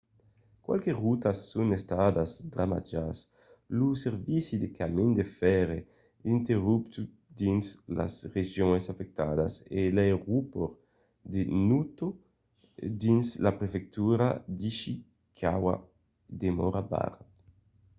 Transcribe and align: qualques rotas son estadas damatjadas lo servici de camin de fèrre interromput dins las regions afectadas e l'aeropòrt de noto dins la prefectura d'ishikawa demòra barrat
qualques 0.63 0.95
rotas 1.03 1.39
son 1.51 1.67
estadas 1.79 2.31
damatjadas 2.55 3.19
lo 3.79 3.89
servici 4.05 4.53
de 4.61 4.69
camin 4.79 5.09
de 5.19 5.25
fèrre 5.39 5.77
interromput 6.37 7.05
dins 7.41 7.65
las 7.97 8.13
regions 8.35 8.83
afectadas 8.93 9.53
e 9.77 9.79
l'aeropòrt 9.95 10.73
de 11.33 11.41
noto 11.69 12.07
dins 13.03 13.27
la 13.45 13.51
prefectura 13.59 14.27
d'ishikawa 14.59 15.75
demòra 16.41 16.81
barrat 16.91 17.27